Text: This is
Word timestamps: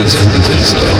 This 0.00 0.14
is 0.14 0.99